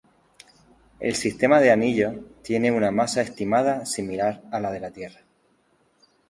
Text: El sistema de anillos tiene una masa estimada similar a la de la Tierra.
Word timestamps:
El 0.99 1.13
sistema 1.13 1.59
de 1.59 1.69
anillos 1.69 2.15
tiene 2.41 2.71
una 2.71 2.89
masa 2.89 3.21
estimada 3.21 3.85
similar 3.85 4.41
a 4.51 4.59
la 4.59 4.71
de 4.71 4.79
la 4.79 4.89
Tierra. 4.89 5.19